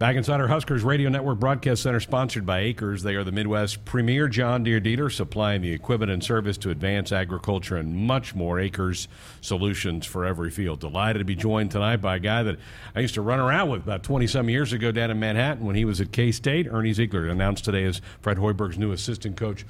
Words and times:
Back 0.00 0.16
inside 0.16 0.40
our 0.40 0.48
Huskers 0.48 0.82
Radio 0.82 1.10
Network 1.10 1.38
Broadcast 1.38 1.82
Center, 1.82 2.00
sponsored 2.00 2.46
by 2.46 2.60
Acres. 2.60 3.02
They 3.02 3.16
are 3.16 3.22
the 3.22 3.32
Midwest 3.32 3.84
premier 3.84 4.28
John 4.28 4.64
Deere 4.64 4.80
dealer, 4.80 5.10
supplying 5.10 5.60
the 5.60 5.72
equipment 5.72 6.10
and 6.10 6.24
service 6.24 6.56
to 6.56 6.70
advance 6.70 7.12
agriculture 7.12 7.76
and 7.76 7.94
much 7.94 8.34
more. 8.34 8.58
Acres 8.58 9.08
solutions 9.42 10.06
for 10.06 10.24
every 10.24 10.48
field. 10.48 10.80
Delighted 10.80 11.18
to 11.18 11.26
be 11.26 11.34
joined 11.34 11.70
tonight 11.70 11.98
by 11.98 12.16
a 12.16 12.18
guy 12.18 12.42
that 12.44 12.56
I 12.94 13.00
used 13.00 13.12
to 13.16 13.20
run 13.20 13.40
around 13.40 13.68
with 13.68 13.82
about 13.82 14.02
20 14.02 14.26
some 14.26 14.48
years 14.48 14.72
ago 14.72 14.90
down 14.90 15.10
in 15.10 15.20
Manhattan 15.20 15.66
when 15.66 15.76
he 15.76 15.84
was 15.84 16.00
at 16.00 16.12
K 16.12 16.32
State. 16.32 16.66
Ernie 16.66 16.94
Zeigler 16.94 17.30
announced 17.30 17.66
today 17.66 17.84
as 17.84 18.00
Fred 18.22 18.38
Hoiberg's 18.38 18.78
new 18.78 18.92
assistant 18.92 19.36
coach. 19.36 19.66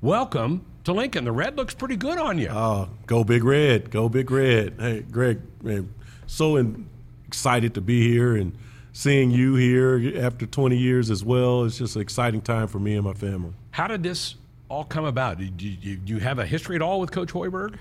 Welcome 0.00 0.64
to 0.84 0.94
Lincoln. 0.94 1.24
The 1.24 1.32
red 1.32 1.58
looks 1.58 1.74
pretty 1.74 1.96
good 1.96 2.16
on 2.16 2.38
you. 2.38 2.48
Oh, 2.48 2.88
go 3.04 3.22
big 3.22 3.44
red. 3.44 3.90
Go 3.90 4.08
big 4.08 4.30
red. 4.30 4.76
Hey, 4.78 5.00
Greg, 5.02 5.42
man, 5.62 5.92
so 6.26 6.56
in, 6.56 6.88
excited 7.26 7.74
to 7.74 7.82
be 7.82 8.08
here 8.08 8.34
and 8.34 8.56
seeing 8.94 9.32
you 9.32 9.56
here 9.56 10.24
after 10.24 10.46
20 10.46 10.78
years 10.78 11.10
as 11.10 11.22
well. 11.22 11.64
It's 11.64 11.76
just 11.76 11.96
an 11.96 12.02
exciting 12.02 12.40
time 12.40 12.68
for 12.68 12.78
me 12.78 12.94
and 12.94 13.04
my 13.04 13.12
family. 13.12 13.52
How 13.72 13.88
did 13.88 14.02
this 14.02 14.36
all 14.68 14.84
come 14.84 15.04
about? 15.04 15.38
Do 15.38 15.44
you, 15.44 16.00
you 16.06 16.18
have 16.20 16.38
a 16.38 16.46
history 16.46 16.76
at 16.76 16.82
all 16.82 17.00
with 17.00 17.10
Coach 17.10 17.32
Hoiberg? 17.32 17.74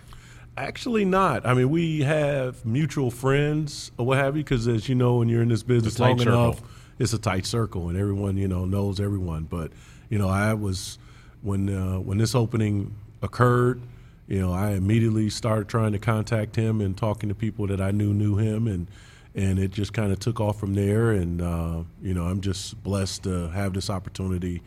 Actually, 0.57 1.05
not. 1.05 1.45
I 1.45 1.53
mean, 1.53 1.69
we 1.69 2.01
have 2.01 2.65
mutual 2.65 3.09
friends 3.09 3.91
or 3.97 4.05
what 4.05 4.17
have 4.17 4.35
you, 4.35 4.43
because 4.43 4.67
as 4.67 4.89
you 4.89 4.95
know, 4.95 5.15
when 5.15 5.29
you're 5.29 5.41
in 5.41 5.49
this 5.49 5.63
business 5.63 5.97
long 5.99 6.17
circle. 6.17 6.33
enough, 6.33 6.61
it's 6.99 7.13
a 7.13 7.17
tight 7.17 7.45
circle, 7.45 7.89
and 7.89 7.97
everyone 7.97 8.37
you 8.37 8.47
know 8.47 8.65
knows 8.65 8.99
everyone. 8.99 9.45
But 9.45 9.71
you 10.09 10.19
know, 10.19 10.29
I 10.29 10.53
was 10.53 10.99
when 11.41 11.75
uh, 11.75 11.99
when 11.99 12.19
this 12.19 12.35
opening 12.35 12.93
occurred. 13.23 13.81
You 14.27 14.41
know, 14.41 14.53
I 14.53 14.71
immediately 14.71 15.29
started 15.31 15.67
trying 15.67 15.91
to 15.93 15.99
contact 15.99 16.55
him 16.55 16.81
and 16.81 16.95
talking 16.95 17.29
to 17.29 17.35
people 17.35 17.65
that 17.67 17.81
I 17.81 17.89
knew 17.89 18.13
knew 18.13 18.37
him, 18.37 18.67
and 18.67 18.87
and 19.35 19.59
it 19.59 19.71
just 19.71 19.93
kind 19.93 20.11
of 20.11 20.19
took 20.19 20.39
off 20.39 20.59
from 20.59 20.73
there. 20.73 21.11
And 21.11 21.41
uh, 21.41 21.83
you 22.01 22.13
know, 22.13 22.25
I'm 22.25 22.41
just 22.41 22.81
blessed 22.83 23.23
to 23.23 23.49
have 23.49 23.73
this 23.73 23.89
opportunity 23.89 24.61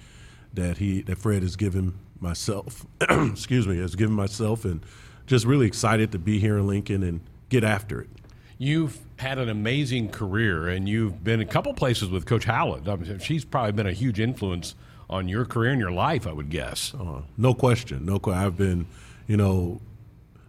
that 0.55 0.79
he 0.79 1.02
that 1.02 1.19
Fred 1.19 1.43
has 1.43 1.57
given 1.57 1.95
myself. 2.21 2.87
excuse 3.01 3.66
me, 3.66 3.79
has 3.79 3.95
given 3.95 4.15
myself, 4.15 4.65
and 4.65 4.80
just 5.26 5.45
really 5.45 5.66
excited 5.66 6.13
to 6.13 6.18
be 6.18 6.38
here 6.38 6.59
in 6.59 6.66
Lincoln 6.66 7.02
and 7.02 7.21
get 7.49 7.65
after 7.65 8.01
it. 8.01 8.10
You've 8.59 8.99
had 9.18 9.38
an 9.38 9.49
amazing 9.49 10.09
career, 10.09 10.69
and 10.69 10.88
you've 10.88 11.23
been 11.23 11.41
a 11.41 11.45
couple 11.45 11.74
places 11.74 12.09
with 12.09 12.24
Coach 12.24 12.45
Howland. 12.45 12.88
I 12.88 12.96
mean, 12.96 13.19
she's 13.19 13.45
probably 13.45 13.73
been 13.73 13.87
a 13.87 13.93
huge 13.93 14.19
influence 14.19 14.74
on 15.09 15.29
your 15.29 15.45
career 15.45 15.71
and 15.71 15.80
your 15.80 15.93
life, 15.93 16.26
I 16.26 16.32
would 16.32 16.51
guess. 16.51 16.95
Uh, 16.95 17.23
no 17.37 17.54
question, 17.54 18.04
no 18.07 18.19
question. 18.19 18.45
I've 18.45 18.57
been, 18.57 18.87
you 19.26 19.37
know, 19.37 19.80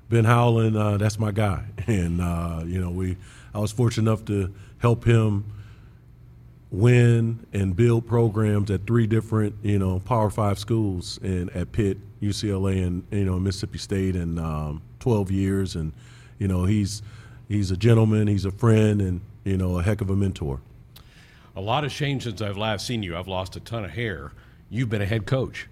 Ben 0.09 0.23
Howland. 0.23 0.77
Uh, 0.77 0.97
that's 0.97 1.19
my 1.19 1.31
guy, 1.31 1.65
and 1.87 2.21
uh, 2.21 2.63
you 2.65 2.79
know, 2.79 2.89
we. 2.89 3.17
I 3.57 3.59
was 3.59 3.71
fortunate 3.71 4.07
enough 4.07 4.23
to 4.25 4.53
help 4.77 5.03
him 5.03 5.43
win 6.69 7.43
and 7.53 7.75
build 7.75 8.05
programs 8.05 8.69
at 8.69 8.85
three 8.85 9.07
different, 9.07 9.55
you 9.63 9.79
know, 9.79 9.97
Power 9.99 10.29
Five 10.29 10.59
schools, 10.59 11.19
and 11.23 11.49
at 11.55 11.71
Pitt, 11.71 11.97
UCLA, 12.21 12.85
and 12.85 13.03
you 13.09 13.25
know 13.25 13.39
Mississippi 13.39 13.79
State, 13.79 14.15
in 14.15 14.37
um, 14.37 14.83
12 14.99 15.31
years. 15.31 15.75
And 15.75 15.91
you 16.37 16.47
know, 16.47 16.65
he's 16.65 17.01
he's 17.47 17.71
a 17.71 17.77
gentleman, 17.77 18.27
he's 18.27 18.45
a 18.45 18.51
friend, 18.51 19.01
and 19.01 19.21
you 19.43 19.57
know, 19.57 19.79
a 19.79 19.81
heck 19.81 20.01
of 20.01 20.11
a 20.11 20.15
mentor. 20.15 20.61
A 21.55 21.61
lot 21.61 21.81
has 21.81 21.91
changed 21.91 22.25
since 22.25 22.43
I've 22.43 22.57
last 22.57 22.85
seen 22.85 23.01
you. 23.01 23.17
I've 23.17 23.27
lost 23.27 23.55
a 23.55 23.59
ton 23.59 23.83
of 23.85 23.89
hair. 23.89 24.33
You've 24.69 24.89
been 24.89 25.01
a 25.01 25.07
head 25.07 25.25
coach. 25.25 25.67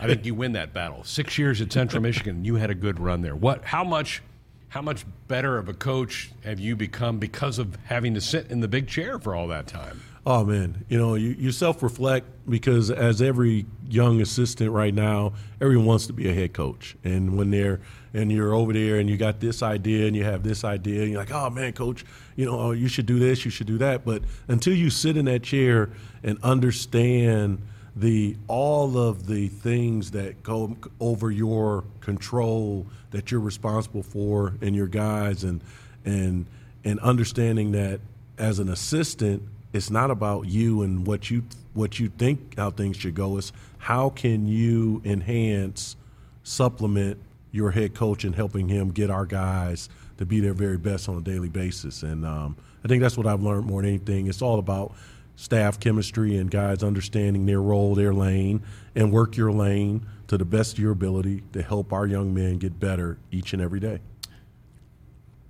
I 0.00 0.06
think 0.06 0.24
you 0.24 0.34
win 0.34 0.52
that 0.52 0.72
battle. 0.72 1.04
Six 1.04 1.36
years 1.36 1.60
at 1.60 1.70
Central 1.70 2.02
Michigan, 2.02 2.46
you 2.46 2.54
had 2.54 2.70
a 2.70 2.74
good 2.74 2.98
run 2.98 3.20
there. 3.20 3.36
What? 3.36 3.62
How 3.62 3.84
much? 3.84 4.22
How 4.68 4.82
much 4.82 5.06
better 5.28 5.58
of 5.58 5.68
a 5.68 5.74
coach 5.74 6.32
have 6.44 6.60
you 6.60 6.76
become 6.76 7.18
because 7.18 7.58
of 7.58 7.76
having 7.84 8.14
to 8.14 8.20
sit 8.20 8.50
in 8.50 8.60
the 8.60 8.68
big 8.68 8.88
chair 8.88 9.18
for 9.18 9.34
all 9.34 9.48
that 9.48 9.66
time? 9.66 10.02
Oh 10.26 10.44
man, 10.44 10.84
you 10.88 10.98
know 10.98 11.14
you, 11.14 11.36
you 11.38 11.52
self 11.52 11.84
reflect 11.84 12.26
because 12.50 12.90
as 12.90 13.22
every 13.22 13.64
young 13.88 14.20
assistant 14.20 14.72
right 14.72 14.92
now, 14.92 15.34
everyone 15.60 15.86
wants 15.86 16.08
to 16.08 16.12
be 16.12 16.28
a 16.28 16.34
head 16.34 16.52
coach, 16.52 16.96
and 17.04 17.38
when 17.38 17.52
they're 17.52 17.80
and 18.12 18.32
you're 18.32 18.52
over 18.52 18.72
there 18.72 18.98
and 18.98 19.08
you 19.08 19.16
got 19.16 19.38
this 19.38 19.62
idea 19.62 20.08
and 20.08 20.16
you 20.16 20.24
have 20.24 20.42
this 20.42 20.64
idea, 20.64 21.02
and 21.02 21.12
you're 21.12 21.20
like, 21.20 21.30
oh 21.30 21.48
man, 21.48 21.72
coach, 21.72 22.04
you 22.34 22.44
know 22.44 22.58
oh, 22.58 22.70
you 22.72 22.88
should 22.88 23.06
do 23.06 23.20
this, 23.20 23.44
you 23.44 23.52
should 23.52 23.68
do 23.68 23.78
that, 23.78 24.04
but 24.04 24.22
until 24.48 24.74
you 24.74 24.90
sit 24.90 25.16
in 25.16 25.26
that 25.26 25.44
chair 25.44 25.90
and 26.24 26.42
understand 26.42 27.62
the 27.96 28.36
all 28.46 28.98
of 28.98 29.26
the 29.26 29.48
things 29.48 30.10
that 30.10 30.42
go 30.42 30.76
over 31.00 31.30
your 31.30 31.82
control 32.00 32.86
that 33.10 33.30
you're 33.30 33.40
responsible 33.40 34.02
for 34.02 34.54
and 34.60 34.76
your 34.76 34.86
guys 34.86 35.44
and 35.44 35.62
and 36.04 36.46
and 36.84 37.00
understanding 37.00 37.72
that 37.72 38.00
as 38.38 38.58
an 38.58 38.68
assistant 38.68 39.42
it's 39.72 39.90
not 39.90 40.10
about 40.10 40.46
you 40.46 40.82
and 40.82 41.06
what 41.06 41.30
you 41.30 41.42
what 41.74 42.00
you 42.00 42.08
think 42.08 42.56
how 42.56 42.70
things 42.70 42.96
should 42.96 43.14
go. 43.14 43.36
It's 43.36 43.52
how 43.78 44.10
can 44.10 44.46
you 44.46 45.02
enhance, 45.04 45.96
supplement 46.42 47.18
your 47.52 47.70
head 47.70 47.94
coach 47.94 48.24
and 48.24 48.34
helping 48.34 48.68
him 48.68 48.90
get 48.90 49.10
our 49.10 49.26
guys 49.26 49.88
to 50.18 50.26
be 50.26 50.40
their 50.40 50.54
very 50.54 50.78
best 50.78 51.08
on 51.08 51.16
a 51.16 51.20
daily 51.20 51.48
basis. 51.48 52.02
And 52.02 52.24
um, 52.24 52.56
I 52.84 52.88
think 52.88 53.02
that's 53.02 53.16
what 53.16 53.26
I've 53.26 53.42
learned 53.42 53.66
more 53.66 53.82
than 53.82 53.90
anything. 53.90 54.26
It's 54.26 54.42
all 54.42 54.58
about 54.58 54.94
staff 55.36 55.78
chemistry 55.78 56.36
and 56.36 56.50
guys 56.50 56.82
understanding 56.82 57.46
their 57.46 57.62
role, 57.62 57.94
their 57.94 58.12
lane, 58.12 58.62
and 58.94 59.12
work 59.12 59.36
your 59.36 59.52
lane 59.52 60.06
to 60.26 60.36
the 60.36 60.44
best 60.44 60.72
of 60.72 60.78
your 60.80 60.92
ability 60.92 61.42
to 61.52 61.62
help 61.62 61.92
our 61.92 62.06
young 62.06 62.34
men 62.34 62.58
get 62.58 62.80
better 62.80 63.18
each 63.30 63.52
and 63.52 63.62
every 63.62 63.78
day 63.78 64.00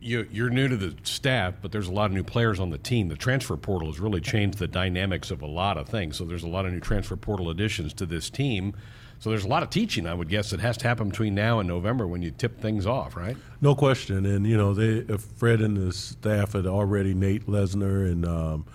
you, 0.07 0.27
you're 0.31 0.51
new 0.51 0.69
to 0.69 0.77
the 0.77 0.95
staff, 1.03 1.55
but 1.61 1.73
there's 1.73 1.89
a 1.89 1.93
lot 1.93 2.07
of 2.07 2.13
new 2.13 2.23
players 2.23 2.61
on 2.61 2.71
the 2.71 2.79
team. 2.79 3.09
The 3.09 3.17
transfer 3.17 3.57
portal 3.57 3.89
has 3.89 3.99
really 3.99 4.21
changed 4.21 4.59
the 4.59 4.69
dynamics 4.69 5.33
of 5.33 5.43
a 5.43 5.47
lot 5.47 5.77
of 5.77 5.89
things. 5.89 6.17
So 6.17 6.25
there's 6.25 6.45
a 6.45 6.49
lot 6.49 6.65
of 6.65 6.73
new 6.73 6.81
transfer 6.81 7.17
portal 7.17 7.51
additions 7.51 7.93
to 7.95 8.07
this 8.07 8.31
team. 8.31 8.75
So 9.19 9.31
there's 9.31 9.45
a 9.45 9.49
lot 9.49 9.65
of 9.65 9.71
teaching, 9.71 10.07
I 10.07 10.15
would 10.15 10.29
guess, 10.29 10.51
that 10.51 10.61
has 10.61 10.77
to 10.79 10.89
happen 10.89 11.09
between 11.09 11.35
now 11.35 11.59
and 11.59 11.67
November 11.67 12.07
when 12.07 12.23
you 12.23 12.31
tip 12.31 12.61
things 12.61 12.87
off, 12.87 13.17
right? 13.17 13.37
No 13.61 13.75
question. 13.75 14.27
And 14.27 14.47
you 14.47 14.57
know, 14.57 14.75
they 14.75 15.03
Fred 15.17 15.61
and 15.61 15.77
the 15.77 15.93
staff 15.93 16.53
had 16.53 16.67
already 16.67 17.13
Nate 17.13 17.47
Loenser 17.47 18.11
and 18.11 18.27
um, 18.27 18.67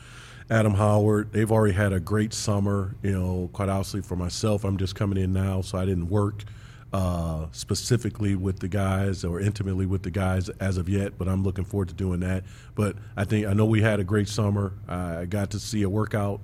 Adam 0.52 0.74
Howard. 0.74 1.32
They've 1.32 1.50
already 1.50 1.74
had 1.74 1.94
a 1.94 2.00
great 2.02 2.34
summer. 2.34 2.94
You 3.02 3.14
know, 3.14 3.50
quite 3.54 3.70
honestly, 3.70 4.02
for 4.02 4.18
myself, 4.18 4.66
I'm 4.66 4.78
just 4.78 4.96
coming 4.96 5.18
in 5.18 5.32
now, 5.32 5.62
so 5.62 5.78
I 5.78 5.86
didn't 5.86 6.10
work 6.10 6.44
uh, 6.92 7.46
specifically 7.54 8.36
with 8.36 8.60
the 8.60 8.68
guys 8.68 9.24
or 9.24 9.40
intimately 9.40 9.86
with 9.86 10.04
the 10.04 10.12
guys 10.12 10.50
as 10.60 10.78
of 10.78 10.90
yet, 10.90 11.18
but 11.18 11.30
I'm 11.30 11.42
looking 11.42 11.64
forward 11.64 11.88
to 11.88 11.96
doing 11.96 12.20
that. 12.20 12.44
But 12.76 12.98
I 13.16 13.24
think 13.24 13.48
I 13.48 13.54
know 13.54 13.66
we 13.66 13.82
had 13.82 14.02
a 14.02 14.04
great 14.04 14.28
summer. 14.28 14.74
I 14.90 15.24
got 15.24 15.52
to 15.52 15.60
see 15.60 15.84
a 15.84 15.90
workout 15.90 16.42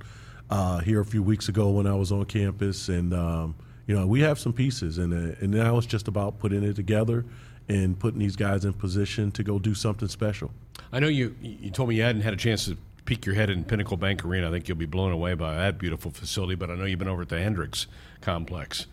uh, 0.49 0.79
here 0.79 1.01
a 1.01 1.05
few 1.05 1.21
weeks 1.21 1.49
ago 1.49 1.71
when 1.71 1.85
I 1.85 1.93
was 1.93 2.13
on 2.13 2.23
campus, 2.25 2.87
and 2.87 3.13
um, 3.13 3.55
you 3.87 3.95
know 3.99 4.07
we 4.07 4.21
have 4.21 4.39
some 4.39 4.53
pieces, 4.53 4.99
and 4.99 5.13
uh, 5.13 5.35
and 5.41 5.51
now 5.51 5.77
it's 5.77 5.85
just 5.85 6.07
about 6.07 6.39
putting 6.39 6.63
it 6.63 6.77
together 6.77 7.25
and 7.67 7.99
putting 7.99 8.19
these 8.19 8.37
guys 8.37 8.63
in 8.63 8.71
position 8.71 9.31
to 9.33 9.43
go 9.43 9.59
do 9.59 9.75
something 9.75 10.07
special. 10.07 10.53
I 10.93 11.01
know 11.01 11.09
you 11.09 11.35
you 11.41 11.71
told 11.71 11.89
me 11.89 11.95
you 11.95 12.03
hadn't 12.03 12.21
had 12.21 12.33
a 12.33 12.37
chance 12.37 12.63
to 12.67 12.77
peek 13.07 13.25
your 13.25 13.33
head 13.33 13.49
in 13.49 13.63
Pinnacle 13.63 13.97
Bank 13.97 14.23
Arena. 14.23 14.49
I 14.49 14.51
think 14.51 14.67
you'll 14.67 14.77
be 14.77 14.85
blown 14.85 15.11
away 15.11 15.33
by 15.33 15.55
that 15.55 15.79
beautiful 15.79 16.11
facility, 16.11 16.53
but 16.55 16.69
I 16.69 16.75
know 16.75 16.83
you've 16.85 16.99
been 16.99 17.07
over 17.07 17.23
at 17.23 17.29
the 17.29 17.41
Hendricks 17.41 17.87
complex. 18.21 18.85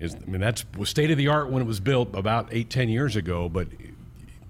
Is, 0.00 0.14
I 0.14 0.28
mean, 0.28 0.40
that's 0.40 0.64
was 0.76 0.90
state 0.90 1.12
of 1.12 1.16
the 1.16 1.28
art 1.28 1.48
when 1.48 1.62
it 1.62 1.66
was 1.66 1.78
built 1.78 2.14
about 2.14 2.48
eight, 2.50 2.68
ten 2.68 2.88
years 2.88 3.14
ago. 3.14 3.48
But 3.48 3.68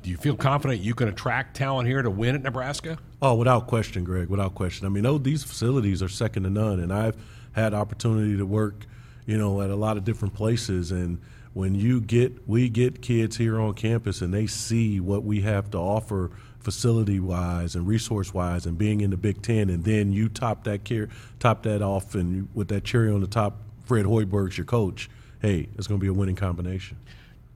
do 0.03 0.11
you 0.11 0.17
feel 0.17 0.35
confident 0.35 0.81
you 0.81 0.95
can 0.95 1.09
attract 1.09 1.55
talent 1.55 1.87
here 1.87 2.01
to 2.01 2.11
win 2.11 2.35
at 2.35 2.43
Nebraska? 2.43 2.99
Oh, 3.21 3.35
without 3.35 3.67
question, 3.67 4.03
Greg. 4.03 4.29
Without 4.29 4.55
question. 4.55 4.87
I 4.87 4.89
mean, 4.89 5.05
oh, 5.05 5.19
these 5.19 5.45
facilities 5.45 6.03
are 6.03 6.09
second 6.09 6.45
to 6.45 6.51
none, 6.51 6.81
and 6.81 6.93
I've 6.93 7.17
had 7.53 7.75
opportunity 7.75 8.39
to 8.39 8.47
work, 8.47 8.87
you 9.27 9.37
know, 9.37 9.61
at 9.61 9.69
a 9.69 9.77
lot 9.77 9.99
of 9.99 10.05
different 10.05 10.33
places. 10.33 10.91
And 10.91 11.21
when 11.53 11.75
you 11.75 12.01
get, 12.01 12.49
we 12.49 12.71
get 12.71 13.03
kids 13.03 13.37
here 13.37 13.61
on 13.61 13.75
campus, 13.75 14.23
and 14.23 14.33
they 14.33 14.47
see 14.47 14.99
what 14.99 15.25
we 15.25 15.43
have 15.43 15.71
to 15.73 15.79
offer 15.79 16.31
facility 16.63 17.21
wise 17.21 17.75
and 17.75 17.87
resource 17.87 18.33
wise, 18.33 18.67
and 18.67 18.79
being 18.79 19.01
in 19.01 19.11
the 19.11 19.17
Big 19.17 19.43
Ten, 19.43 19.71
and 19.71 19.85
then 19.85 20.13
you 20.13 20.29
top 20.29 20.65
that 20.65 20.85
care, 20.85 21.09
top 21.39 21.63
that 21.65 21.83
off, 21.83 22.15
and 22.15 22.49
with 22.55 22.69
that 22.69 22.85
cherry 22.85 23.11
on 23.11 23.21
the 23.21 23.27
top, 23.27 23.59
Fred 23.85 24.07
Hoiberg's 24.07 24.57
your 24.57 24.65
coach 24.65 25.09
hey, 25.43 25.69
it's 25.77 25.89
going 25.89 26.01
to 26.01 26.03
be 26.03 26.09
a 26.09 26.13
winning 26.13 26.37
combination. 26.37 26.97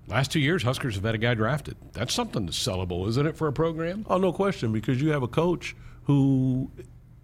Last 0.09 0.31
two 0.33 0.41
years, 0.41 0.63
Huskers 0.63 0.97
have 0.97 1.05
had 1.05 1.15
a 1.15 1.19
guy 1.19 1.35
drafted. 1.35 1.77
That's 1.93 2.13
something 2.13 2.47
that's 2.47 2.59
sellable, 2.59 3.09
isn't 3.09 3.27
it, 3.27 3.37
for 3.37 3.49
a 3.49 3.53
program? 3.53 4.05
Oh, 4.09 4.19
no 4.19 4.33
question, 4.33 4.73
because 4.73 5.01
you 5.01 5.11
have 5.11 5.23
a 5.23 5.29
coach 5.29 5.75
who 6.05 6.71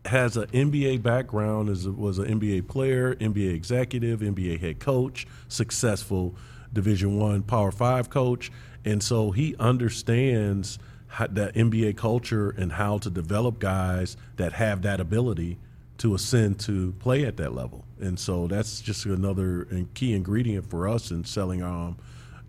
has 0.05 0.37
an 0.37 0.47
NBA 0.49 1.03
background, 1.03 1.69
is 1.69 1.89
was 1.89 2.19
an 2.19 2.41
NBA 2.41 2.67
player, 2.67 3.15
NBA 3.17 3.55
executive, 3.55 4.21
NBA 4.21 4.59
head 4.61 4.81
coach, 4.81 5.27
successful 5.49 6.35
Division 6.73 7.19
One 7.19 7.43
Power 7.43 7.71
Five 7.71 8.11
coach, 8.11 8.51
and 8.85 9.01
so 9.01 9.31
he 9.31 9.55
understands 9.61 10.81
how, 11.13 11.27
that 11.27 11.55
NBA 11.55 11.97
culture 11.99 12.51
and 12.51 12.73
how 12.73 12.97
to 12.97 13.11
develop 13.11 13.59
guys 13.59 14.17
that 14.37 14.55
have 14.55 14.81
that 14.83 14.99
ability 14.99 15.59
to 15.99 16.15
ascend 16.15 16.59
to 16.61 16.93
play 17.01 17.25
at 17.25 17.37
that 17.37 17.55
level. 17.55 17.85
And 18.01 18.19
so 18.19 18.47
that's 18.47 18.81
just 18.81 19.05
another 19.05 19.69
key 19.93 20.15
ingredient 20.15 20.71
for 20.71 20.89
us 20.89 21.11
in 21.11 21.25
selling 21.25 21.63
um, 21.63 21.99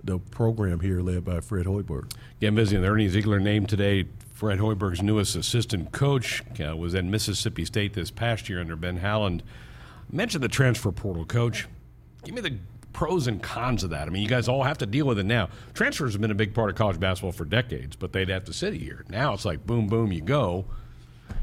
the 0.02 0.18
program 0.18 0.80
here 0.80 1.02
led 1.02 1.26
by 1.26 1.42
Fred 1.42 1.66
Hoiberg. 1.66 2.14
Busy. 2.40 2.78
The 2.78 2.88
Ernie 2.88 3.10
Zeigler 3.10 3.42
named 3.42 3.68
today 3.68 4.06
Fred 4.32 4.60
Hoiberg's 4.60 5.02
newest 5.02 5.36
assistant 5.36 5.92
coach 5.92 6.42
uh, 6.66 6.76
was 6.76 6.96
at 6.96 7.04
Mississippi 7.04 7.66
State 7.66 7.94
this 7.94 8.12
past 8.12 8.48
year 8.48 8.62
under 8.62 8.78
Ben 8.78 8.98
Howland. 8.98 9.44
Mentioned 10.10 10.44
the 10.44 10.48
transfer 10.48 10.92
portal, 10.94 11.26
coach. 11.26 11.68
Give 12.24 12.34
me 12.34 12.42
the 12.42 12.58
pros 12.94 13.28
and 13.28 13.42
cons 13.42 13.84
of 13.84 13.90
that. 13.90 14.08
I 14.08 14.12
mean, 14.12 14.22
you 14.22 14.30
guys 14.30 14.48
all 14.48 14.64
have 14.64 14.78
to 14.78 14.86
deal 14.86 15.06
with 15.06 15.20
it 15.20 15.26
now. 15.26 15.50
Transfers 15.74 16.14
have 16.14 16.22
been 16.22 16.32
a 16.32 16.36
big 16.36 16.54
part 16.54 16.70
of 16.70 16.76
college 16.76 17.00
basketball 17.00 17.32
for 17.32 17.46
decades, 17.46 17.96
but 17.96 18.14
they'd 18.14 18.30
have 18.30 18.46
to 18.46 18.54
sit 18.54 18.74
here. 18.74 19.04
Now 19.10 19.34
it's 19.34 19.46
like 19.46 19.66
boom, 19.66 19.88
boom, 19.88 20.12
you 20.12 20.22
go. 20.22 20.66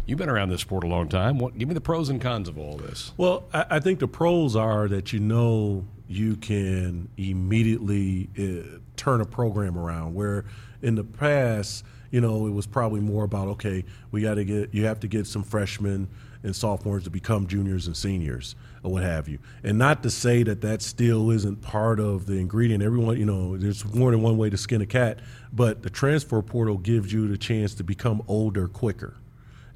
You've 0.06 0.18
been 0.18 0.28
around 0.30 0.48
this 0.48 0.62
sport 0.62 0.84
a 0.84 0.86
long 0.86 1.08
time. 1.08 1.38
What, 1.38 1.56
give 1.56 1.68
me 1.68 1.74
the 1.74 1.80
pros 1.80 2.08
and 2.08 2.20
cons 2.20 2.48
of 2.48 2.58
all 2.58 2.76
this. 2.76 3.12
Well, 3.16 3.44
I, 3.52 3.66
I 3.70 3.80
think 3.80 3.98
the 3.98 4.08
pros 4.08 4.56
are 4.56 4.88
that 4.88 5.12
you 5.12 5.20
know 5.20 5.84
you 6.08 6.36
can 6.36 7.08
immediately 7.16 8.28
uh, 8.38 8.78
turn 8.96 9.20
a 9.20 9.26
program 9.26 9.78
around. 9.78 10.14
Where 10.14 10.44
in 10.82 10.94
the 10.94 11.04
past, 11.04 11.84
you 12.10 12.20
know, 12.20 12.46
it 12.46 12.50
was 12.50 12.66
probably 12.66 13.00
more 13.00 13.24
about 13.24 13.48
okay, 13.48 13.84
we 14.10 14.22
got 14.22 14.34
to 14.34 14.44
get 14.44 14.74
you 14.74 14.86
have 14.86 15.00
to 15.00 15.08
get 15.08 15.26
some 15.26 15.42
freshmen 15.44 16.08
and 16.42 16.54
sophomores 16.54 17.04
to 17.04 17.10
become 17.10 17.46
juniors 17.46 17.86
and 17.86 17.96
seniors 17.96 18.54
or 18.82 18.92
what 18.92 19.02
have 19.02 19.28
you. 19.28 19.38
And 19.62 19.78
not 19.78 20.02
to 20.02 20.10
say 20.10 20.42
that 20.42 20.60
that 20.62 20.82
still 20.82 21.30
isn't 21.30 21.60
part 21.60 22.00
of 22.00 22.26
the 22.26 22.34
ingredient. 22.34 22.82
Everyone, 22.82 23.18
you 23.18 23.26
know, 23.26 23.56
there's 23.56 23.84
more 23.94 24.10
than 24.10 24.22
one 24.22 24.38
way 24.38 24.50
to 24.50 24.56
skin 24.56 24.80
a 24.80 24.86
cat, 24.86 25.20
but 25.52 25.82
the 25.82 25.90
transfer 25.90 26.40
portal 26.42 26.78
gives 26.78 27.12
you 27.12 27.28
the 27.28 27.38
chance 27.38 27.74
to 27.74 27.84
become 27.84 28.22
older 28.26 28.68
quicker. 28.68 29.16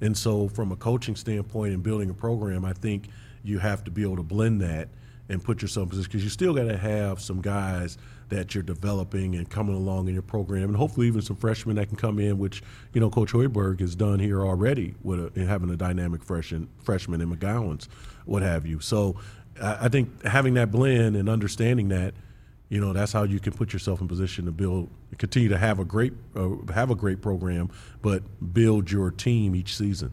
And 0.01 0.17
so, 0.17 0.49
from 0.49 0.73
a 0.73 0.77
coaching 0.77 1.17
standpoint 1.17 1.73
and 1.73 1.83
building 1.83 2.11
a 2.11 2.15
program, 2.15 2.65
I 2.65 2.73
think 2.73 3.09
you 3.43 3.59
have 3.59 3.85
to 3.85 3.91
be 3.91 4.03
able 4.03 4.17
to 4.17 4.23
blend 4.23 4.61
that 4.61 4.89
and 5.29 5.43
put 5.43 5.63
yourself 5.63 5.85
in 5.85 5.91
position 5.91 6.11
because 6.11 6.25
you 6.25 6.31
still 6.31 6.55
got 6.55 6.65
to 6.65 6.77
have 6.77 7.21
some 7.21 7.41
guys 7.41 7.97
that 8.29 8.55
you're 8.55 8.63
developing 8.63 9.35
and 9.35 9.49
coming 9.49 9.75
along 9.75 10.09
in 10.09 10.15
your 10.15 10.23
program, 10.23 10.65
and 10.65 10.77
hopefully 10.77 11.07
even 11.07 11.23
some 11.23 11.37
freshmen 11.37 11.77
that 11.77 11.89
can 11.89 11.97
come 11.97 12.19
in, 12.19 12.39
which 12.39 12.63
you 12.93 13.01
know 13.01 13.11
Coach 13.11 13.33
Hoiberg 13.33 13.81
has 13.81 13.95
done 13.95 14.19
here 14.19 14.45
already 14.45 14.95
with 15.03 15.37
a, 15.37 15.45
having 15.45 15.71
a 15.71 15.77
dynamic 15.77 16.23
freshman 16.25 16.69
freshman 16.83 17.21
in 17.21 17.35
McGowens, 17.35 17.89
what 18.25 18.43
have 18.43 18.67
you. 18.67 18.81
So 18.81 19.17
I, 19.61 19.87
I 19.87 19.89
think 19.89 20.25
having 20.25 20.55
that 20.55 20.71
blend 20.71 21.17
and 21.17 21.29
understanding 21.29 21.89
that, 21.89 22.15
you 22.69 22.81
know, 22.81 22.93
that's 22.93 23.13
how 23.13 23.25
you 23.25 23.41
can 23.41 23.53
put 23.53 23.73
yourself 23.73 24.01
in 24.01 24.09
position 24.09 24.47
to 24.47 24.53
build, 24.53 24.89
continue 25.19 25.49
to 25.49 25.59
have 25.59 25.79
a 25.79 25.85
great 25.85 26.13
uh, 26.35 26.51
have 26.73 26.91
a 26.91 26.95
great 26.95 27.21
program, 27.21 27.71
but 28.03 28.23
build 28.53 28.91
your 28.91 29.11
team 29.11 29.55
each 29.55 29.77
season. 29.77 30.13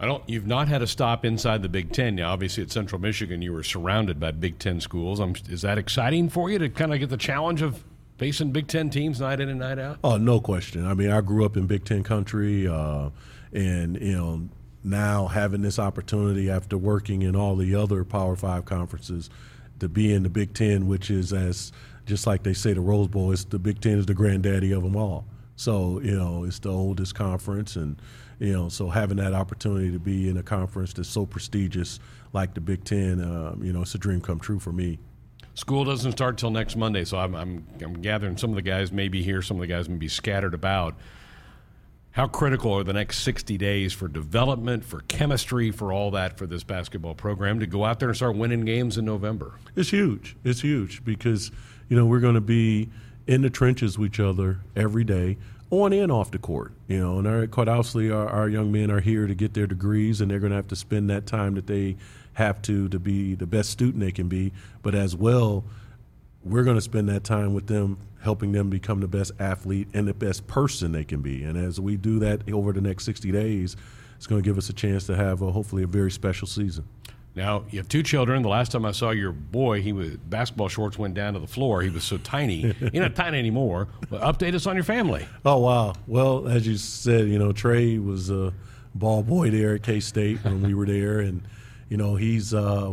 I 0.00 0.06
don't. 0.06 0.22
You've 0.28 0.46
not 0.46 0.68
had 0.68 0.80
a 0.80 0.86
stop 0.86 1.24
inside 1.24 1.62
the 1.62 1.68
Big 1.68 1.92
Ten. 1.92 2.14
Now, 2.14 2.32
obviously, 2.32 2.62
at 2.62 2.70
Central 2.70 3.00
Michigan, 3.00 3.42
you 3.42 3.52
were 3.52 3.64
surrounded 3.64 4.20
by 4.20 4.30
Big 4.30 4.58
Ten 4.58 4.80
schools. 4.80 5.20
Is 5.48 5.62
that 5.62 5.76
exciting 5.76 6.28
for 6.28 6.50
you 6.50 6.58
to 6.58 6.68
kind 6.68 6.92
of 6.92 7.00
get 7.00 7.10
the 7.10 7.16
challenge 7.16 7.62
of 7.62 7.82
facing 8.16 8.52
Big 8.52 8.68
Ten 8.68 8.90
teams 8.90 9.20
night 9.20 9.40
in 9.40 9.48
and 9.48 9.58
night 9.58 9.78
out? 9.78 9.98
Oh, 10.04 10.16
no 10.16 10.40
question. 10.40 10.86
I 10.86 10.94
mean, 10.94 11.10
I 11.10 11.20
grew 11.20 11.44
up 11.44 11.56
in 11.56 11.66
Big 11.66 11.84
Ten 11.84 12.04
country, 12.04 12.68
uh, 12.68 13.10
and 13.52 14.00
you 14.00 14.16
know, 14.16 14.48
now 14.84 15.26
having 15.26 15.62
this 15.62 15.80
opportunity 15.80 16.48
after 16.48 16.78
working 16.78 17.22
in 17.22 17.34
all 17.34 17.56
the 17.56 17.74
other 17.74 18.04
Power 18.04 18.36
Five 18.36 18.66
conferences 18.66 19.30
to 19.80 19.88
be 19.88 20.12
in 20.14 20.22
the 20.22 20.30
Big 20.30 20.54
Ten, 20.54 20.86
which 20.86 21.10
is 21.10 21.32
as 21.32 21.72
just 22.06 22.24
like 22.24 22.44
they 22.44 22.54
say 22.54 22.72
the 22.72 22.80
Rose 22.80 23.08
Bowl, 23.08 23.32
is 23.32 23.44
the 23.46 23.58
Big 23.58 23.80
Ten 23.80 23.98
is 23.98 24.06
the 24.06 24.14
granddaddy 24.14 24.70
of 24.70 24.84
them 24.84 24.94
all. 24.94 25.26
So 25.56 26.00
you 26.00 26.16
know, 26.16 26.44
it's 26.44 26.60
the 26.60 26.70
oldest 26.70 27.16
conference 27.16 27.74
and 27.74 28.00
you 28.38 28.52
know, 28.52 28.68
so 28.68 28.88
having 28.88 29.16
that 29.16 29.34
opportunity 29.34 29.90
to 29.90 29.98
be 29.98 30.28
in 30.28 30.36
a 30.36 30.42
conference 30.42 30.92
that's 30.92 31.08
so 31.08 31.26
prestigious 31.26 31.98
like 32.32 32.54
the 32.54 32.60
Big 32.60 32.84
Ten, 32.84 33.20
uh, 33.20 33.56
you 33.60 33.72
know, 33.72 33.82
it's 33.82 33.94
a 33.94 33.98
dream 33.98 34.20
come 34.20 34.38
true 34.38 34.58
for 34.58 34.72
me. 34.72 34.98
School 35.54 35.84
doesn't 35.84 36.12
start 36.12 36.38
till 36.38 36.50
next 36.50 36.76
Monday, 36.76 37.04
so 37.04 37.18
I'm, 37.18 37.34
I'm, 37.34 37.66
I'm 37.82 37.94
gathering 37.94 38.36
some 38.36 38.50
of 38.50 38.56
the 38.56 38.62
guys 38.62 38.92
may 38.92 39.08
be 39.08 39.22
here, 39.22 39.42
some 39.42 39.56
of 39.56 39.60
the 39.60 39.66
guys 39.66 39.88
may 39.88 39.96
be 39.96 40.08
scattered 40.08 40.54
about. 40.54 40.94
How 42.12 42.26
critical 42.26 42.72
are 42.72 42.84
the 42.84 42.92
next 42.92 43.18
60 43.20 43.58
days 43.58 43.92
for 43.92 44.08
development, 44.08 44.84
for 44.84 45.00
chemistry, 45.02 45.70
for 45.70 45.92
all 45.92 46.12
that 46.12 46.38
for 46.38 46.46
this 46.46 46.64
basketball 46.64 47.14
program 47.14 47.60
to 47.60 47.66
go 47.66 47.84
out 47.84 48.00
there 48.00 48.08
and 48.08 48.16
start 48.16 48.36
winning 48.36 48.64
games 48.64 48.98
in 48.98 49.04
November? 49.04 49.54
It's 49.76 49.90
huge. 49.90 50.36
It's 50.44 50.60
huge 50.60 51.04
because, 51.04 51.50
you 51.88 51.96
know, 51.96 52.06
we're 52.06 52.20
going 52.20 52.34
to 52.34 52.40
be 52.40 52.88
in 53.26 53.42
the 53.42 53.50
trenches 53.50 53.98
with 53.98 54.12
each 54.12 54.20
other 54.20 54.60
every 54.74 55.04
day 55.04 55.36
on 55.70 55.92
and 55.92 56.10
off 56.10 56.30
the 56.30 56.38
court. 56.38 56.72
You 56.86 56.98
know, 56.98 57.18
and 57.18 57.26
our, 57.26 57.46
quite 57.46 57.68
obviously, 57.68 58.10
our, 58.10 58.28
our 58.28 58.48
young 58.48 58.72
men 58.72 58.90
are 58.90 59.00
here 59.00 59.26
to 59.26 59.34
get 59.34 59.54
their 59.54 59.66
degrees, 59.66 60.20
and 60.20 60.30
they're 60.30 60.40
going 60.40 60.50
to 60.50 60.56
have 60.56 60.68
to 60.68 60.76
spend 60.76 61.10
that 61.10 61.26
time 61.26 61.54
that 61.54 61.66
they 61.66 61.96
have 62.34 62.62
to 62.62 62.88
to 62.88 62.98
be 62.98 63.34
the 63.34 63.46
best 63.46 63.70
student 63.70 64.00
they 64.00 64.12
can 64.12 64.28
be. 64.28 64.52
But 64.82 64.94
as 64.94 65.16
well, 65.16 65.64
we're 66.44 66.64
going 66.64 66.76
to 66.76 66.82
spend 66.82 67.08
that 67.08 67.24
time 67.24 67.52
with 67.52 67.66
them, 67.66 67.98
helping 68.22 68.52
them 68.52 68.70
become 68.70 69.00
the 69.00 69.08
best 69.08 69.32
athlete 69.38 69.88
and 69.92 70.06
the 70.06 70.14
best 70.14 70.46
person 70.46 70.92
they 70.92 71.04
can 71.04 71.20
be. 71.20 71.42
And 71.42 71.58
as 71.58 71.80
we 71.80 71.96
do 71.96 72.18
that 72.20 72.48
over 72.50 72.72
the 72.72 72.80
next 72.80 73.04
60 73.04 73.32
days, 73.32 73.76
it's 74.16 74.26
going 74.26 74.42
to 74.42 74.48
give 74.48 74.58
us 74.58 74.68
a 74.68 74.72
chance 74.72 75.06
to 75.06 75.16
have 75.16 75.42
a, 75.42 75.52
hopefully 75.52 75.82
a 75.82 75.86
very 75.86 76.10
special 76.10 76.46
season. 76.46 76.84
Now 77.38 77.62
you 77.70 77.78
have 77.78 77.88
two 77.88 78.02
children. 78.02 78.42
The 78.42 78.48
last 78.48 78.72
time 78.72 78.84
I 78.84 78.90
saw 78.90 79.10
your 79.10 79.30
boy, 79.30 79.80
he 79.80 79.92
was 79.92 80.16
basketball 80.16 80.68
shorts 80.68 80.98
went 80.98 81.14
down 81.14 81.34
to 81.34 81.38
the 81.38 81.46
floor. 81.46 81.82
He 81.82 81.88
was 81.88 82.02
so 82.02 82.18
tiny. 82.18 82.74
You're 82.92 83.04
not 83.04 83.14
tiny 83.14 83.38
anymore. 83.38 83.86
But 84.10 84.22
update 84.22 84.54
us 84.54 84.66
on 84.66 84.74
your 84.74 84.84
family. 84.84 85.24
Oh 85.44 85.58
wow. 85.58 85.94
Well, 86.08 86.48
as 86.48 86.66
you 86.66 86.76
said, 86.76 87.28
you 87.28 87.38
know 87.38 87.52
Trey 87.52 87.98
was 87.98 88.28
a 88.28 88.52
ball 88.96 89.22
boy 89.22 89.50
there 89.50 89.76
at 89.76 89.84
K 89.84 90.00
State 90.00 90.44
when 90.44 90.62
we 90.62 90.74
were 90.74 90.84
there, 90.84 91.20
and 91.28 91.42
you 91.88 91.96
know 91.96 92.16
he's 92.16 92.52
uh, 92.52 92.92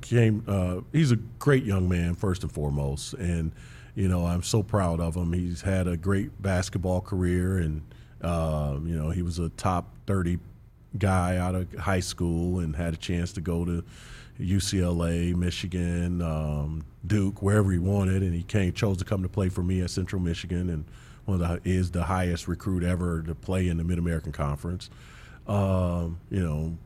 came. 0.00 0.44
Uh, 0.48 0.80
he's 0.92 1.12
a 1.12 1.16
great 1.38 1.64
young 1.64 1.88
man 1.88 2.16
first 2.16 2.42
and 2.42 2.50
foremost, 2.50 3.14
and 3.14 3.52
you 3.94 4.08
know 4.08 4.26
I'm 4.26 4.42
so 4.42 4.64
proud 4.64 4.98
of 4.98 5.14
him. 5.14 5.32
He's 5.32 5.62
had 5.62 5.86
a 5.86 5.96
great 5.96 6.42
basketball 6.42 7.02
career, 7.02 7.58
and 7.58 7.82
uh, 8.20 8.78
you 8.84 9.00
know 9.00 9.10
he 9.10 9.22
was 9.22 9.38
a 9.38 9.48
top 9.50 9.94
30 10.08 10.40
guy 10.98 11.36
out 11.36 11.54
of 11.54 11.72
high 11.74 12.00
school 12.00 12.60
and 12.60 12.74
had 12.76 12.94
a 12.94 12.96
chance 12.96 13.32
to 13.32 13.40
go 13.40 13.64
to 13.64 13.84
UCLA, 14.40 15.34
Michigan, 15.34 16.22
um, 16.22 16.84
Duke, 17.06 17.42
wherever 17.42 17.70
he 17.70 17.78
wanted, 17.78 18.22
and 18.22 18.34
he 18.34 18.42
came 18.42 18.72
chose 18.72 18.96
to 18.98 19.04
come 19.04 19.22
to 19.22 19.28
play 19.28 19.48
for 19.48 19.62
me 19.62 19.82
at 19.82 19.90
Central 19.90 20.20
Michigan, 20.20 20.70
and 20.70 20.84
one 21.26 21.40
of 21.40 21.62
the 21.62 21.70
is 21.70 21.90
the 21.90 22.04
highest 22.04 22.48
recruit 22.48 22.82
ever 22.82 23.22
to 23.22 23.34
play 23.34 23.68
in 23.68 23.76
the 23.76 23.84
Mid 23.84 23.98
American 23.98 24.32
Conference. 24.32 24.90
Um, 25.46 26.18
you 26.30 26.40
know, 26.40 26.76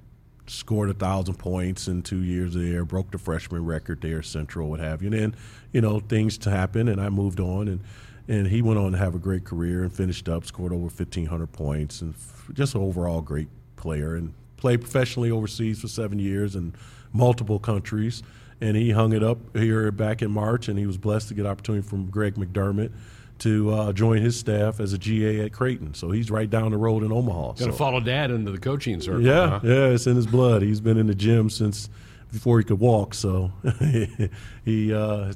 scored 0.46 0.90
a 0.90 0.94
thousand 0.94 1.34
points 1.34 1.88
in 1.88 2.02
two 2.02 2.22
years 2.22 2.54
there, 2.54 2.84
broke 2.84 3.10
the 3.10 3.18
freshman 3.18 3.64
record 3.64 4.00
there, 4.00 4.22
Central, 4.22 4.70
what 4.70 4.80
have 4.80 5.02
you. 5.02 5.10
And 5.12 5.18
then, 5.18 5.36
you 5.72 5.80
know, 5.80 6.00
things 6.00 6.38
to 6.38 6.50
happen, 6.50 6.88
and 6.88 7.00
I 7.00 7.08
moved 7.08 7.40
on, 7.40 7.68
and 7.68 7.80
and 8.26 8.46
he 8.46 8.62
went 8.62 8.78
on 8.78 8.92
to 8.92 8.98
have 8.98 9.14
a 9.14 9.18
great 9.18 9.44
career 9.44 9.82
and 9.82 9.92
finished 9.92 10.28
up, 10.28 10.44
scored 10.44 10.72
over 10.72 10.88
fifteen 10.88 11.26
hundred 11.26 11.52
points, 11.52 12.00
and 12.00 12.14
f- 12.14 12.50
just 12.52 12.74
an 12.74 12.80
overall 12.80 13.20
great 13.20 13.48
player 13.76 14.14
and 14.14 14.34
played 14.56 14.80
professionally 14.80 15.30
overseas 15.30 15.80
for 15.80 15.88
seven 15.88 16.18
years 16.18 16.56
in 16.56 16.74
multiple 17.12 17.58
countries. 17.58 18.22
And 18.60 18.76
he 18.76 18.92
hung 18.92 19.12
it 19.12 19.22
up 19.22 19.38
here 19.56 19.90
back 19.90 20.22
in 20.22 20.30
March, 20.30 20.68
and 20.68 20.78
he 20.78 20.86
was 20.86 20.96
blessed 20.96 21.28
to 21.28 21.34
get 21.34 21.44
opportunity 21.44 21.86
from 21.86 22.08
Greg 22.08 22.36
McDermott 22.36 22.92
to 23.40 23.70
uh, 23.72 23.92
join 23.92 24.22
his 24.22 24.38
staff 24.38 24.80
as 24.80 24.92
a 24.92 24.98
GA 24.98 25.40
at 25.40 25.52
Creighton. 25.52 25.92
So 25.94 26.10
he's 26.10 26.30
right 26.30 26.48
down 26.48 26.70
the 26.70 26.78
road 26.78 27.02
in 27.02 27.12
Omaha. 27.12 27.48
Got 27.48 27.56
to 27.56 27.64
so. 27.64 27.72
follow 27.72 28.00
Dad 28.00 28.30
into 28.30 28.52
the 28.52 28.58
coaching 28.58 29.00
circle. 29.00 29.22
Yeah, 29.22 29.58
huh? 29.58 29.60
yeah, 29.64 29.86
it's 29.88 30.06
in 30.06 30.16
his 30.16 30.26
blood. 30.26 30.62
He's 30.62 30.80
been 30.80 30.96
in 30.96 31.08
the 31.08 31.14
gym 31.14 31.50
since 31.50 31.90
before 32.32 32.58
he 32.58 32.64
could 32.64 32.80
walk. 32.80 33.12
So 33.14 33.52
he 34.64 34.94
uh, 34.94 35.32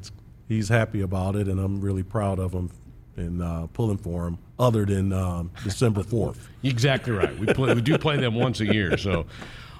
he's 0.48 0.68
happy 0.68 1.00
about 1.00 1.36
it, 1.36 1.48
and 1.48 1.58
I'm 1.60 1.80
really 1.80 2.02
proud 2.04 2.38
of 2.38 2.52
him 2.52 2.70
and 3.18 3.42
uh, 3.42 3.66
pulling 3.72 3.98
for 3.98 4.24
them 4.24 4.38
other 4.58 4.84
than 4.84 5.12
um, 5.12 5.50
December 5.64 6.02
4th. 6.02 6.38
Exactly 6.62 7.12
right. 7.12 7.36
We, 7.38 7.46
play, 7.46 7.74
we 7.74 7.80
do 7.80 7.98
play 7.98 8.16
them 8.16 8.34
once 8.34 8.60
a 8.60 8.66
year. 8.66 8.96
So, 8.96 9.26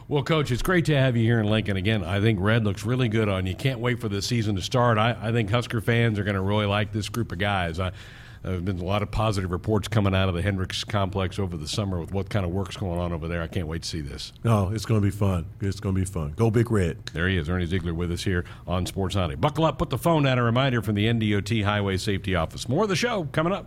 well, 0.08 0.22
Coach, 0.22 0.50
it's 0.50 0.62
great 0.62 0.86
to 0.86 0.96
have 0.96 1.16
you 1.16 1.22
here 1.22 1.38
in 1.38 1.46
Lincoln 1.46 1.76
again. 1.76 2.02
I 2.02 2.20
think 2.20 2.40
Red 2.40 2.64
looks 2.64 2.84
really 2.84 3.08
good 3.08 3.28
on 3.28 3.46
you. 3.46 3.54
Can't 3.54 3.78
wait 3.78 4.00
for 4.00 4.08
the 4.08 4.22
season 4.22 4.56
to 4.56 4.62
start. 4.62 4.96
I, 4.96 5.14
I 5.20 5.32
think 5.32 5.50
Husker 5.50 5.82
fans 5.82 6.18
are 6.18 6.24
going 6.24 6.34
to 6.34 6.40
really 6.40 6.66
like 6.66 6.92
this 6.92 7.10
group 7.10 7.30
of 7.30 7.38
guys. 7.38 7.78
I, 7.78 7.92
there's 8.42 8.62
been 8.62 8.78
a 8.78 8.84
lot 8.84 9.02
of 9.02 9.10
positive 9.10 9.50
reports 9.50 9.88
coming 9.88 10.14
out 10.14 10.28
of 10.28 10.34
the 10.34 10.40
Hendricks 10.40 10.82
complex 10.84 11.38
over 11.38 11.56
the 11.56 11.68
summer 11.68 12.00
with 12.00 12.12
what 12.12 12.30
kind 12.30 12.46
of 12.46 12.52
work's 12.52 12.76
going 12.76 12.98
on 12.98 13.12
over 13.12 13.28
there. 13.28 13.42
I 13.42 13.48
can't 13.48 13.66
wait 13.66 13.82
to 13.82 13.88
see 13.88 14.00
this. 14.00 14.32
No, 14.44 14.70
it's 14.70 14.86
going 14.86 15.00
to 15.00 15.04
be 15.04 15.10
fun. 15.10 15.46
It's 15.60 15.80
going 15.80 15.94
to 15.94 16.00
be 16.00 16.06
fun. 16.06 16.32
Go 16.36 16.50
Big 16.50 16.70
Red. 16.70 17.04
There 17.12 17.28
he 17.28 17.36
is, 17.36 17.48
Ernie 17.48 17.66
Zeigler 17.66 17.92
with 17.92 18.10
us 18.10 18.24
here 18.24 18.44
on 18.66 18.86
Sports 18.86 19.16
Night. 19.16 19.40
Buckle 19.40 19.64
up, 19.64 19.78
put 19.78 19.90
the 19.90 19.98
phone 19.98 20.22
down. 20.22 20.38
A 20.38 20.42
reminder 20.42 20.80
from 20.80 20.94
the 20.94 21.06
NDOT 21.06 21.64
Highway 21.64 21.98
Safety 21.98 22.34
Office. 22.34 22.68
More 22.68 22.84
of 22.84 22.88
the 22.88 22.96
show 22.96 23.28
coming 23.32 23.52
up. 23.52 23.66